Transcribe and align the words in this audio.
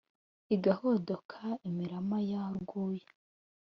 igahodoka 0.55 1.39
imirama 1.69 2.17
ya 2.29 2.43
rwuya 2.59 3.09